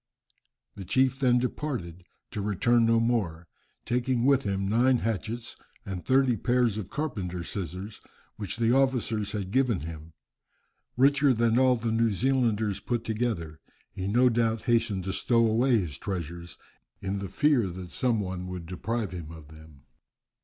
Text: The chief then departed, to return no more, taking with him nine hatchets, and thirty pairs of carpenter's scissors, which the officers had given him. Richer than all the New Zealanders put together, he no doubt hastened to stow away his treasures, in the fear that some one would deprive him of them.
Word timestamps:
The 0.73 0.83
chief 0.83 1.19
then 1.19 1.37
departed, 1.37 2.05
to 2.31 2.41
return 2.41 2.87
no 2.87 2.99
more, 2.99 3.47
taking 3.85 4.25
with 4.25 4.45
him 4.45 4.67
nine 4.67 4.97
hatchets, 4.97 5.55
and 5.85 6.03
thirty 6.03 6.35
pairs 6.37 6.79
of 6.79 6.89
carpenter's 6.89 7.49
scissors, 7.51 8.01
which 8.35 8.57
the 8.57 8.73
officers 8.73 9.33
had 9.33 9.51
given 9.51 9.81
him. 9.81 10.13
Richer 10.97 11.35
than 11.35 11.59
all 11.59 11.75
the 11.75 11.91
New 11.91 12.09
Zealanders 12.09 12.79
put 12.79 13.03
together, 13.03 13.59
he 13.91 14.07
no 14.07 14.27
doubt 14.27 14.63
hastened 14.63 15.03
to 15.03 15.13
stow 15.13 15.45
away 15.45 15.77
his 15.77 15.99
treasures, 15.99 16.57
in 16.99 17.19
the 17.19 17.29
fear 17.29 17.67
that 17.67 17.91
some 17.91 18.19
one 18.19 18.47
would 18.47 18.65
deprive 18.65 19.11
him 19.11 19.31
of 19.31 19.49
them. 19.49 19.83